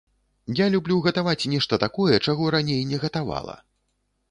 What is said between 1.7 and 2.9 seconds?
такое, чаго раней